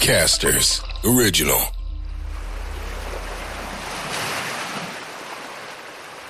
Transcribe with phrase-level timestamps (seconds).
[0.00, 0.82] Podcasters
[1.16, 1.60] Original.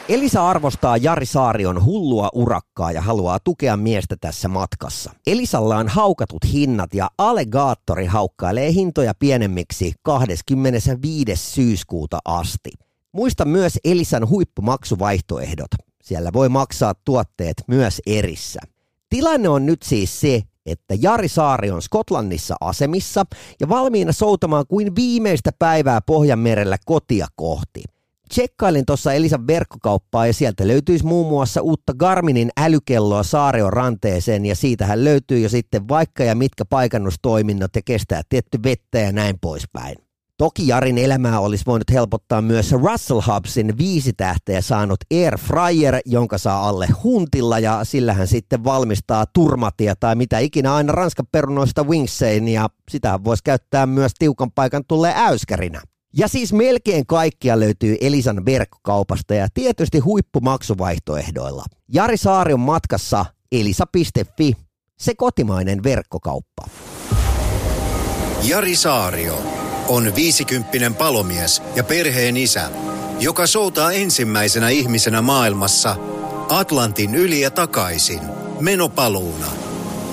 [0.09, 5.13] Elisa arvostaa Jari Saarion hullua urakkaa ja haluaa tukea miestä tässä matkassa.
[5.27, 11.37] Elisalla on haukatut hinnat ja Allegaattori haukkailee hintoja pienemmiksi 25.
[11.37, 12.71] syyskuuta asti.
[13.13, 15.71] Muista myös Elisan huippumaksuvaihtoehdot.
[16.03, 18.61] Siellä voi maksaa tuotteet myös erissä.
[19.09, 23.25] Tilanne on nyt siis se, että Jari Saari on Skotlannissa asemissa
[23.61, 27.83] ja valmiina soutamaan kuin viimeistä päivää Pohjanmerellä kotia kohti.
[28.29, 34.57] Tsekkailin tuossa Elisan verkkokauppaa ja sieltä löytyisi muun muassa uutta Garminin älykelloa Saareon ranteeseen ja
[34.57, 40.10] siitähän löytyy jo sitten vaikka ja mitkä paikannustoiminnot ja kestää tietty vettä ja näin poispäin.
[40.41, 46.39] Toki Jarin elämää olisi voinut helpottaa myös Russell Hubsin viisi tähteä saanut Air Fryer, jonka
[46.39, 51.85] saa alle huntilla ja sillä hän sitten valmistaa turmatia tai mitä ikinä aina ranskan perunoista
[51.85, 55.83] wingsein ja sitä voisi käyttää myös tiukan paikan tulee äyskärinä.
[56.17, 61.65] Ja siis melkein kaikkia löytyy Elisan verkkokaupasta ja tietysti huippumaksuvaihtoehdoilla.
[61.89, 64.53] Jari Saari on matkassa elisa.fi,
[64.99, 66.65] se kotimainen verkkokauppa.
[68.43, 72.71] Jari Saario on viisikymppinen palomies ja perheen isä,
[73.21, 75.97] joka soutaa ensimmäisenä ihmisenä maailmassa
[76.49, 78.21] Atlantin yli ja takaisin
[78.61, 79.47] menopaluuna.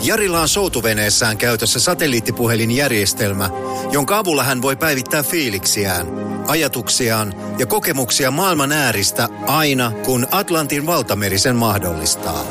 [0.02, 3.50] Jarilla on soutuveneessään käytössä satelliittipuhelinjärjestelmä,
[3.92, 6.08] jonka avulla hän voi päivittää fiiliksiään,
[6.48, 12.46] ajatuksiaan ja kokemuksia maailman ääristä aina, kun Atlantin valtameri sen mahdollistaa.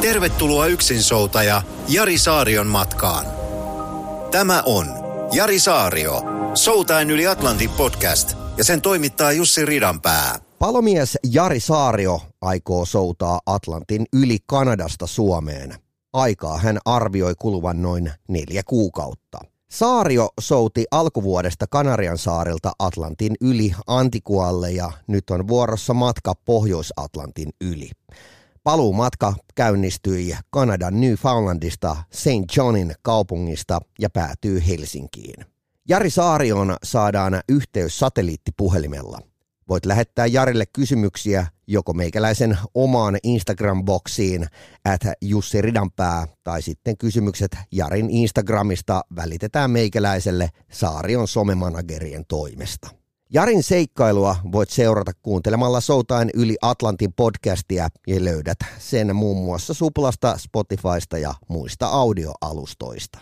[0.00, 3.26] Tervetuloa yksinsoutaja Jari Saarion matkaan.
[4.30, 4.86] Tämä on
[5.32, 10.38] Jari Saario, Soutain yli Atlantin podcast ja sen toimittaa Jussi Ridanpää.
[10.58, 15.74] Palomies Jari Saario aikoo soutaa Atlantin yli Kanadasta Suomeen.
[16.12, 19.38] Aikaa hän arvioi kuluvan noin neljä kuukautta.
[19.70, 27.90] Saario souti alkuvuodesta Kanarian saarilta Atlantin yli Antikualle ja nyt on vuorossa matka Pohjois-Atlantin yli.
[28.64, 32.56] Paluumatka käynnistyi Kanadan Newfoundlandista St.
[32.56, 35.51] Johnin kaupungista ja päätyy Helsinkiin.
[35.88, 39.18] Jari Saarioon saadaan yhteys satelliittipuhelimella.
[39.68, 44.46] Voit lähettää Jarille kysymyksiä joko meikäläisen omaan Instagram-boksiin
[44.84, 52.90] at Jussi Ridanpää tai sitten kysymykset Jarin Instagramista välitetään meikäläiselle Saarion somemanagerien toimesta.
[53.30, 60.38] Jarin seikkailua voit seurata kuuntelemalla Soutain yli Atlantin podcastia ja löydät sen muun muassa Suplasta,
[60.38, 63.18] Spotifysta ja muista audioalustoista.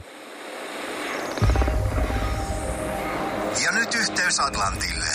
[3.51, 5.11] Ja nyt yhteys Atlantille.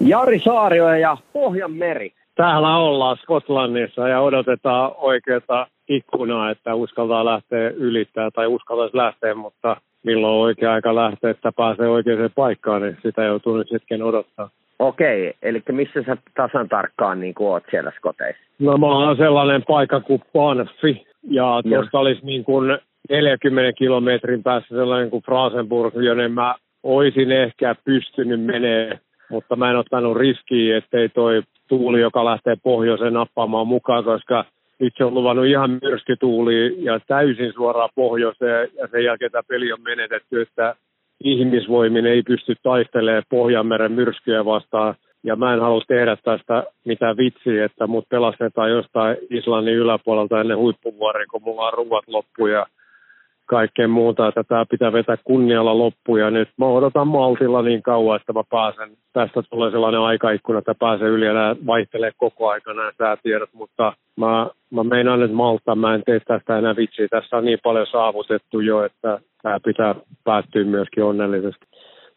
[0.00, 2.12] Jari Saario ja Pohjanmeri.
[2.34, 9.76] Täällä ollaan Skotlannissa ja odotetaan oikeata ikkunaa, että uskaltaa lähteä ylittää tai uskaltaisi lähteä, mutta
[10.04, 14.50] milloin on oikea aika lähteä, että pääsee oikeaan paikkaan, niin sitä joutuu nyt hetken odottaa.
[14.78, 18.42] Okei, eli missä sä tasan tarkkaan niin oot siellä Skoteissa?
[18.58, 22.78] No mä oon sellainen paikka kuin Banfi ja tuosta olisi niin kuin
[23.10, 28.98] 40 kilometrin päässä sellainen kuin Frasenburg, jonne mä oisin ehkä pystynyt menee,
[29.30, 34.44] mutta mä en ottanut riskiä, ettei toi tuuli, joka lähtee pohjoiseen nappaamaan mukaan, koska
[34.80, 39.82] itse on luvannut ihan myrskytuuli ja täysin suoraan pohjoiseen ja sen jälkeen tämä peli on
[39.82, 40.74] menetetty, että
[41.24, 44.94] ihmisvoimin ei pysty taistelemaan Pohjanmeren myrskyjä vastaan.
[45.24, 50.58] Ja mä en halua tehdä tästä mitään vitsiä, että mut pelastetaan jostain Islannin yläpuolelta ennen
[50.58, 52.66] huippuvuoria, kun mulla on ruuat loppu ja
[53.48, 56.20] kaikkea muuta, että tämä pitää vetää kunnialla loppuun.
[56.20, 60.74] Ja nyt mä odotan maltilla niin kauan, että mä pääsen, tästä tulee sellainen aikaikkuna, että
[60.74, 65.74] pääsen yli ja nämä vaihtelee koko aika nämä säätiedot, mutta mä, mä meinaan nyt malta,
[65.74, 67.08] mä en tee tästä enää vitsiä.
[67.10, 69.94] Tässä on niin paljon saavutettu jo, että tämä pitää
[70.24, 71.66] päättyä myöskin onnellisesti.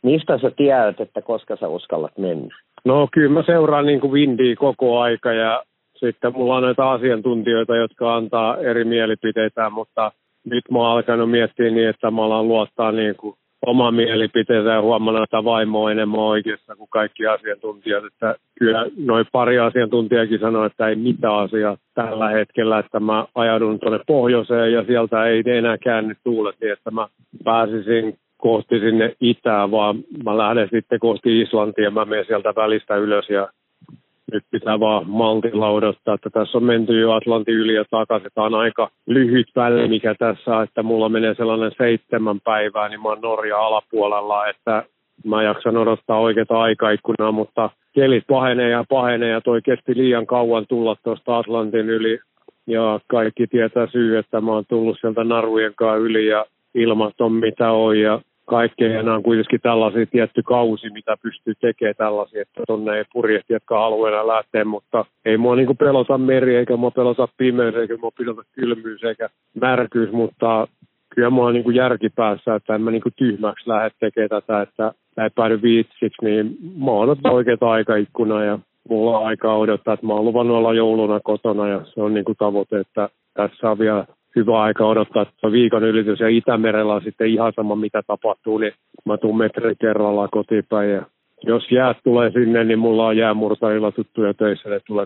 [0.02, 2.56] Mistä sä tiedät, että koska sä uskallat mennä?
[2.86, 5.64] No kyllä mä seuraan niin kuin Windia koko aika ja
[6.06, 10.12] sitten mulla on näitä asiantuntijoita, jotka antaa eri mielipiteitä, mutta
[10.46, 13.36] nyt mä oon alkanut miettiä niin, että mä alan luottaa niin kuin
[13.66, 18.06] oma mielipiteensä ja huomannut, että vaimo on enemmän oikeassa kuin kaikki asiantuntijat.
[18.06, 23.80] Että kyllä noin pari asiantuntijakin sanoi, että ei mitään asiaa tällä hetkellä, että mä ajaudun
[23.80, 27.08] tuonne pohjoiseen ja sieltä ei enää käänny tuulet niin, että mä
[27.44, 29.96] pääsisin kohti sinne itään, vaan
[30.26, 33.48] mä lähden sitten kohti Islantia ja mä menen sieltä välistä ylös ja
[34.32, 38.30] nyt pitää vaan maltilla odottaa, että tässä on menty jo Atlantin yli ja takaisin.
[38.36, 43.10] Tämä on aika lyhyt väli, mikä tässä että mulla menee sellainen seitsemän päivää, niin mä
[43.10, 44.84] oon Norja alapuolella, että
[45.26, 50.66] mä jaksan odottaa oikeaa aikaikkunaa, mutta kelit pahenee ja pahenee ja toi kesti liian kauan
[50.70, 52.20] tulla tuosta Atlantin yli.
[52.68, 56.46] Ja kaikki tietää syy, että mä oon tullut sieltä narujen kanssa yli ja
[56.76, 58.88] ilmat on mitä on ja kaikkea.
[58.88, 63.54] Ja nämä on kuitenkin tällaisia tietty kausi, mitä pystyy tekemään tällaisia, että tuonne ei purjehti,
[63.54, 68.12] jotka haluaa lähteä, mutta ei mua niin pelota meri, eikä mua pelota pimeys, eikä mua
[68.18, 69.30] pelota kylmyys, eikä
[69.62, 70.68] märkyys, mutta
[71.16, 74.92] kyllä mua on niin järkipäässä, että en mä niin tyhmäksi lähde tekemään tätä, että
[75.24, 78.60] ei päädy viitsiksi, niin mä oon oikeita aikaikkuna ja
[78.90, 82.26] mulla on aikaa odottaa, että mä oon luvannut olla jouluna kotona ja se on niin
[82.26, 84.06] kuin tavoite, että tässä on vielä
[84.36, 88.74] hyvä aika odottaa että viikon ylitys ja Itämerellä on sitten ihan sama mitä tapahtuu, niin
[89.06, 91.06] mä tuun metri kerrallaan kotipäin ja
[91.44, 95.06] jos jäät tulee sinne, niin mulla on jäämurtajilla tuttuja töissä, ne tulee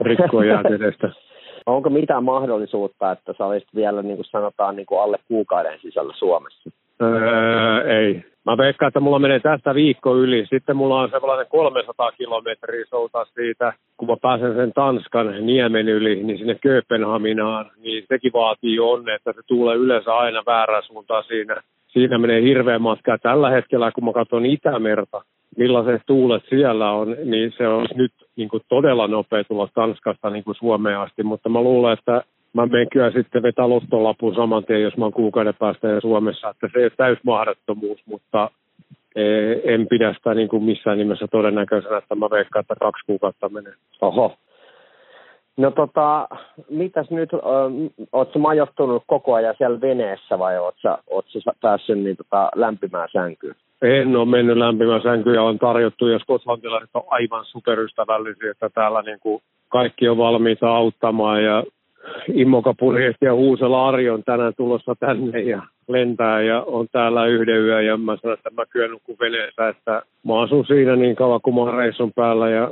[0.00, 1.10] rikkoa jäät edestä.
[1.66, 6.12] Onko mitään mahdollisuutta, että sä olisit vielä, niin kuin sanotaan, niin kuin alle kuukauden sisällä
[6.16, 6.70] Suomessa?
[7.02, 8.24] Öö, ei.
[8.46, 10.46] Mä veikkaan, että mulla menee tästä viikko yli.
[10.50, 16.22] Sitten mulla on sellainen 300 kilometriä soutaa siitä, kun mä pääsen sen Tanskan niemen yli,
[16.22, 21.62] niin sinne Kööpenhaminaan, niin sekin vaatii onne, että se tulee yleensä aina väärään suuntaan siinä.
[21.88, 23.18] Siinä menee hirveä matka.
[23.18, 25.22] Tällä hetkellä, kun mä katson Itämerta,
[25.56, 30.44] millaiset tuulet siellä on, niin se on nyt niin kuin todella nopea tulla Tanskasta niin
[30.44, 32.22] kuin Suomeen asti, mutta mä luulen, että
[32.56, 36.50] mä menen kyllä sitten vetää lottolapun saman tien, jos mä oon kuukauden päästä ja Suomessa,
[36.50, 38.50] että se ei ole täys mahdottomuus, mutta
[39.16, 39.24] e,
[39.74, 43.72] en pidä sitä niin kuin missään nimessä todennäköisenä, että mä veikkaan, että kaksi kuukautta menee.
[44.00, 44.36] Oho.
[45.56, 46.28] No tota,
[46.70, 47.30] mitäs nyt,
[48.12, 53.54] ootko majoittunut koko ajan siellä veneessä vai ootko, ootko päässyt niin tota, lämpimään sänkyyn?
[53.82, 59.02] En ole mennyt lämpimään sänkyyn ja on tarjottu, jos skotlantilaiset on aivan superystävällisiä, että täällä
[59.02, 61.64] niin kuin kaikki on valmiita auttamaan ja
[62.34, 62.74] Immoka
[63.20, 67.96] ja Huusela Ari on tänään tulossa tänne ja lentää ja on täällä yhden yön ja
[67.96, 71.60] mä sanoin, että mä kyllä nukun veneessä, että mä asun siinä niin kauan kuin mä
[71.60, 72.70] oon reissun päällä ja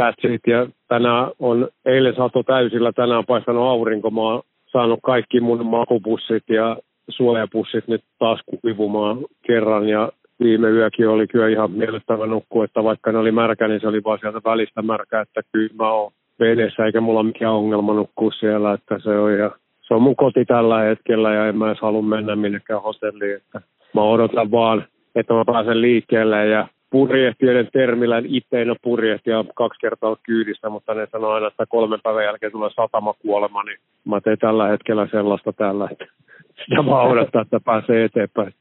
[0.00, 0.40] that's it.
[0.46, 4.42] Ja tänään on, eilen saatu täysillä, tänään paistanut aurinko, mä oon
[4.72, 6.76] saanut kaikki mun makupussit ja
[7.08, 10.12] suojapussit nyt taas kuivumaan kerran ja
[10.42, 14.04] viime yökin oli kyllä ihan miellyttävä nukku, että vaikka ne oli märkä, niin se oli
[14.04, 16.12] vaan sieltä välistä märkä, että kyllä mä oon
[16.42, 19.50] vedessä eikä mulla mikään ongelma nukkua siellä, että se on, ja
[19.80, 23.60] se on mun koti tällä hetkellä ja en mä edes halua mennä minnekään hotelliin, että
[23.94, 24.84] mä odotan vaan,
[25.14, 30.68] että mä pääsen liikkeelle ja purjehtijoiden termillä itse en ole purjehtija kaksi kertaa ollut kyydissä,
[30.68, 34.68] mutta ne sanoo aina, että kolmen päivän jälkeen tulee satama kuolema, niin mä teen tällä
[34.68, 36.04] hetkellä sellaista tällä, että
[36.64, 38.54] sitä vaan odottaa, että pääsee eteenpäin.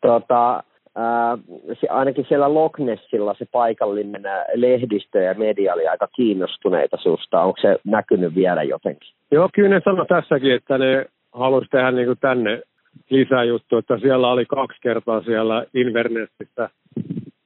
[0.00, 0.62] Tota,
[0.96, 1.38] ää,
[1.80, 4.22] se, ainakin siellä Loch Nessilla se paikallinen
[4.54, 7.42] lehdistö ja media oli aika kiinnostuneita susta.
[7.42, 9.14] Onko se näkynyt vielä jotenkin?
[9.30, 12.62] Joo, kyllä ne sanoi tässäkin, että ne halusi tehdä niin kuin tänne
[13.10, 16.68] lisäjuttu, että siellä oli kaksi kertaa siellä Invernessissä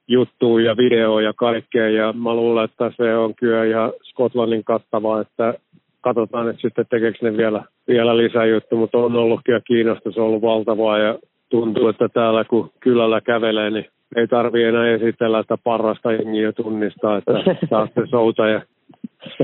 [0.07, 5.21] juttuja ja videoja ja kaikkea, ja mä luulen, että se on kyllä ihan Skotlannin kattava,
[5.21, 5.53] että
[6.01, 10.97] katsotaan, että sitten tekeekö ne vielä, vielä lisäjuttu, mutta on ollut kyllä kiinnostus ollut valtavaa,
[10.97, 13.85] ja tuntuu, että täällä kun kylällä kävelee, niin
[14.15, 17.31] ei tarvi enää esitellä, että parasta jengiä tunnistaa, että
[17.69, 18.47] saatte souta.
[18.47, 18.61] Ja...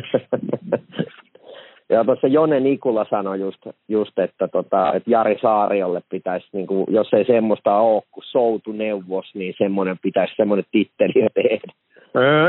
[1.90, 6.86] ja tuossa Jone Nikula sanoi just, just että, tota, että Jari Saariolle pitäisi, niin kuin,
[6.90, 11.74] jos ei semmoista ole kuin soutuneuvos, niin semmoinen pitäisi semmoinen titteli tehdä.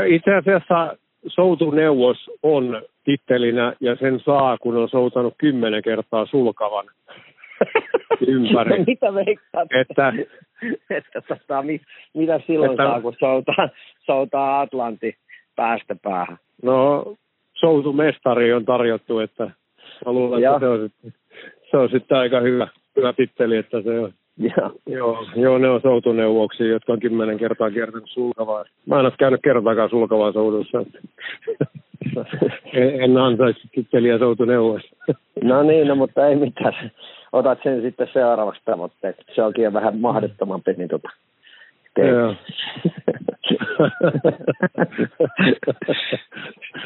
[0.05, 0.97] Itse asiassa
[1.27, 6.85] soutuneuvos on tittelinä ja sen saa, kun on soutanut kymmenen kertaa sulkavan
[8.27, 8.83] ympäri.
[8.87, 9.67] mitä veikkaat?
[9.71, 10.13] Että,
[10.89, 11.81] että tota, mit,
[12.13, 13.69] mitä silloin että, saa, kun soutaa,
[14.05, 15.15] soutaa Atlanti
[15.55, 16.37] päästä päähän?
[16.63, 17.05] No,
[17.53, 19.43] soutumestari on tarjottu, että
[20.05, 21.13] mä luulen, että se on, sitten,
[21.71, 24.13] se on sitten aika hyvä, hyvä titteli, että se on.
[24.37, 24.71] Ja.
[24.87, 28.65] Joo, joo, ne on soutuneuvoksia, jotka on kymmenen kertaa kiertänyt sulkavaa.
[28.85, 30.77] Mä en ole käynyt kertaakaan sulkavaa soudussa.
[32.73, 34.95] en, en ansaisi titteliä soutuneuvossa.
[35.43, 36.91] no niin, no, mutta ei mitään
[37.35, 39.23] otat sen sitten seuraavaksi tavoitteeksi.
[39.35, 41.09] Se onkin vähän mahdottomampi, niin tota,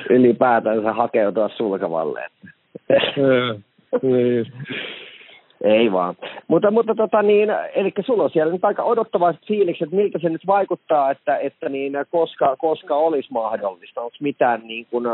[0.10, 2.26] Ylipäätänsä hakeutua sulkavalle.
[4.02, 4.46] niin.
[5.64, 6.16] Ei vaan.
[6.48, 10.30] Mutta, mutta tota niin, eli sulla on siellä nyt aika odottavaiset fiilikset, että miltä se
[10.30, 14.02] nyt vaikuttaa, että, että niin, koska, koska olisi mahdollista.
[14.02, 15.06] Onko mitään niin kuin,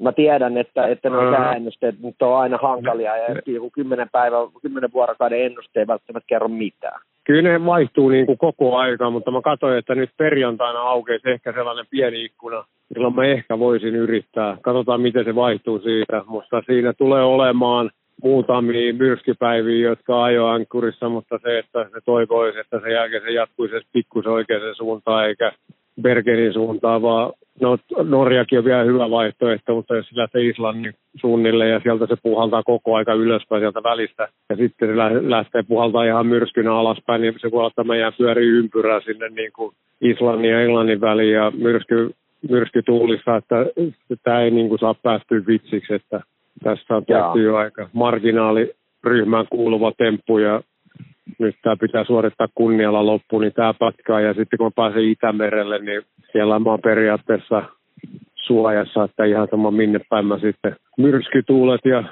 [0.00, 4.92] mä tiedän, että, että nuo sääennusteet nyt on aina hankalia ja joku kymmenen päivän, kymmenen
[4.94, 7.00] vuorokauden ennuste ei välttämättä kerro mitään.
[7.24, 11.52] Kyllä ne vaihtuu niin kuin koko aika, mutta mä katsoin, että nyt perjantaina aukeisi ehkä
[11.52, 12.64] sellainen pieni ikkuna,
[12.94, 14.56] milloin mä ehkä voisin yrittää.
[14.62, 17.90] Katsotaan, miten se vaihtuu siitä, mutta siinä tulee olemaan
[18.22, 23.74] muutamia myrskypäiviä, jotka ajo ankkurissa, mutta se, että se toivoisi, että sen jälkeen se jatkuisi
[23.92, 25.52] pikkusen oikeaan suuntaan eikä
[26.02, 31.68] Bergenin suuntaan, vaan no Norjakin on vielä hyvä vaihtoehto, mutta jos se lähtee Islannin suunnille
[31.68, 34.96] ja sieltä se puhaltaa koko aika ylöspäin sieltä välistä ja sitten se
[35.30, 39.52] lähtee puhaltaa ihan myrskynä alaspäin, niin se voi olla, että meidän pyörii ympyrää sinne niin
[39.52, 42.10] kuin Islannin ja Englannin väliin ja myrsky,
[42.50, 43.56] myrskytuulissa, että
[44.22, 46.20] tämä ei niin kuin saa päästyä vitsiksi, että
[46.62, 50.62] tässä on tehty jo aika marginaaliryhmään kuuluva temppu ja
[51.38, 54.20] nyt tämä pitää suorittaa kunnialla loppuun, niin tämä patkaa.
[54.20, 57.62] Ja sitten kun pääsee Itämerelle, niin siellä mä oon periaatteessa
[58.34, 62.04] suojassa, että ihan sama minne päin mä sitten myrskytuulet ja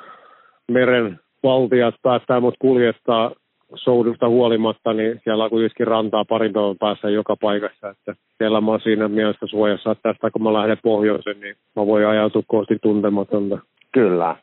[0.68, 3.30] meren valtiat päättää mut kuljettaa
[3.74, 8.70] soudusta huolimatta, niin siellä on kuitenkin rantaa parin päivän päässä joka paikassa, että siellä mä
[8.70, 12.78] oon siinä mielessä suojassa, että tästä kun mä lähden pohjoisen, niin mä voin ajautua kohti
[12.82, 13.58] tuntematonta.
[13.92, 14.36] Kyllä.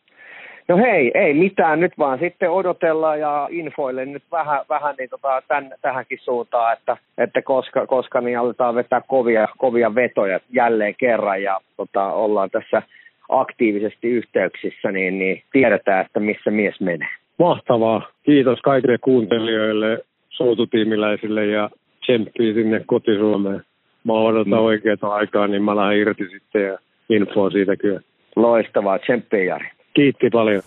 [0.68, 5.42] No hei, ei mitään, nyt vaan sitten odotellaan ja infoille nyt vähän, vähän niin tota,
[5.48, 11.44] tämän, tähänkin suuntaan, että, että koska, koska niin aletaan vetää kovia, kovia vetoja jälleen kerran
[11.44, 12.82] ja tota, ollaan tässä
[13.30, 17.10] aktiivisesti yhteyksissä, niin, niin tiedetään, että missä mies menee.
[17.40, 18.08] Mahtavaa.
[18.24, 21.70] Kiitos kaikille kuuntelijoille, soututiimiläisille ja
[22.02, 23.62] tsemppii sinne kotisuomeen.
[24.04, 24.66] Mä odotan mm.
[24.66, 26.78] oikeaa aikaa, niin mä lähden irti sitten ja
[27.10, 28.02] infoa siitä kyllä.
[28.36, 29.75] Loistavaa, tsemppiä Jari.
[29.96, 30.64] Kiitti paljon.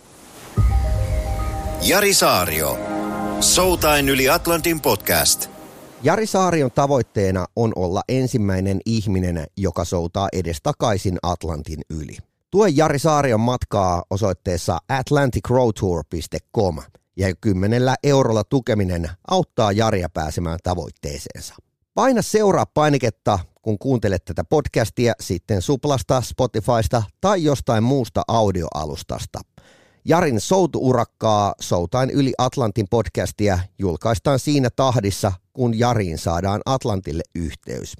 [1.88, 2.78] Jari Saario.
[3.40, 5.50] Soutain yli Atlantin podcast.
[6.02, 12.16] Jari Saarion tavoitteena on olla ensimmäinen ihminen, joka soutaa edestakaisin Atlantin yli.
[12.50, 16.76] Tue Jari Saarion matkaa osoitteessa atlanticroadtour.com
[17.16, 21.54] ja kymmenellä eurolla tukeminen auttaa Jaria pääsemään tavoitteeseensa.
[21.98, 29.40] Paina seuraa painiketta, kun kuuntelet tätä podcastia sitten Suplasta, Spotifysta tai jostain muusta audioalustasta.
[30.04, 37.94] Jarin soutuurakkaa Soutain yli Atlantin podcastia julkaistaan siinä tahdissa, kun Jariin saadaan Atlantille yhteys.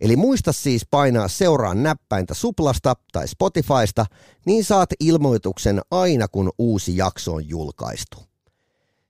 [0.00, 4.06] Eli muista siis painaa seuraan näppäintä Suplasta tai Spotifysta,
[4.46, 8.31] niin saat ilmoituksen aina kun uusi jakso on julkaistu.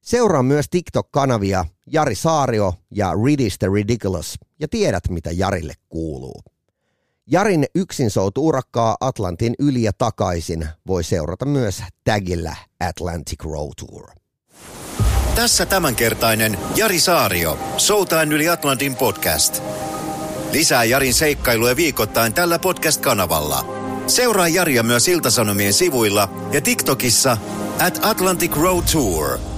[0.03, 6.43] Seuraa myös TikTok-kanavia Jari Saario ja Ridis the Ridiculous ja tiedät mitä Jarille kuuluu.
[7.27, 12.57] Jarin yksin soutu urakkaa Atlantin yli ja takaisin voi seurata myös tagillä
[12.89, 14.11] Atlantic Road Tour.
[15.35, 19.63] Tässä tämänkertainen Jari Saario, Soutain yli Atlantin podcast.
[20.53, 23.65] Lisää Jarin seikkailuja viikoittain tällä podcast-kanavalla.
[24.07, 27.37] Seuraa Jaria myös Iltasanomien sivuilla ja TikTokissa
[27.87, 29.39] at Atlantic Road Tour–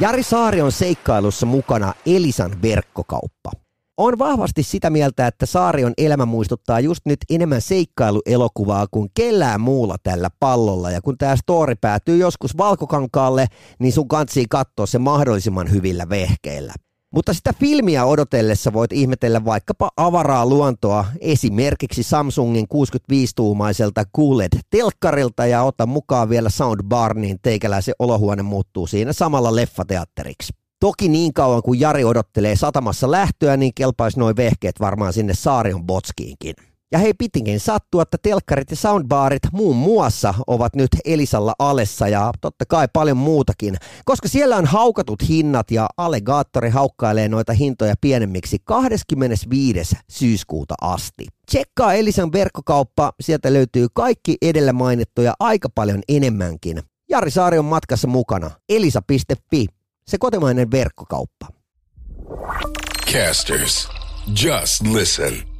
[0.00, 3.50] Jari Saari on seikkailussa mukana Elisan verkkokauppa.
[3.96, 9.96] On vahvasti sitä mieltä, että Saarion elämä muistuttaa just nyt enemmän seikkailuelokuvaa kuin kellään muulla
[10.02, 10.90] tällä pallolla.
[10.90, 13.46] Ja kun tämä story päätyy joskus valkokankaalle,
[13.78, 16.72] niin sun kantsii katsoa se mahdollisimman hyvillä vehkeillä.
[17.14, 25.86] Mutta sitä filmiä odotellessa voit ihmetellä vaikkapa avaraa luontoa, esimerkiksi Samsungin 65-tuumaiselta QLED-telkkarilta ja ota
[25.86, 30.52] mukaan vielä soundbar, niin teikäläisen olohuone muuttuu siinä samalla leffateatteriksi.
[30.80, 35.84] Toki niin kauan kuin Jari odottelee satamassa lähtöä, niin kelpaisi noin vehkeet varmaan sinne Saarion
[35.86, 36.54] botskiinkin.
[36.92, 42.32] Ja hei pitinkin sattua, että telkkarit ja soundbarit muun muassa ovat nyt Elisalla alessa ja
[42.40, 48.58] totta kai paljon muutakin, koska siellä on haukatut hinnat ja Alligaattori haukkailee noita hintoja pienemmiksi
[48.64, 49.96] 25.
[50.10, 51.26] syyskuuta asti.
[51.46, 56.82] Tsekkaa Elisan verkkokauppa, sieltä löytyy kaikki edellä mainittuja aika paljon enemmänkin.
[57.08, 58.50] Jari Saari on matkassa mukana.
[58.68, 59.66] Elisa.fi,
[60.08, 61.46] se kotimainen verkkokauppa.
[63.12, 63.88] Casters,
[64.44, 65.55] just listen.